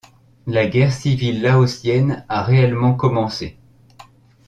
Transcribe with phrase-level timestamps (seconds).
[0.47, 3.59] La guerre civile laotienne a réellement commencé.